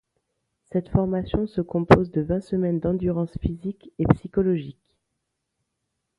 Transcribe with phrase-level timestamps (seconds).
[0.71, 4.97] Cette formation se compose de vingt semaines d'endurance physique et psychologique.